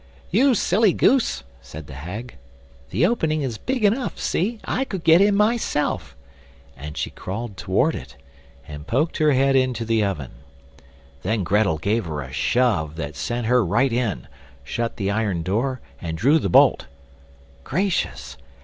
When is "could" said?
4.83-5.03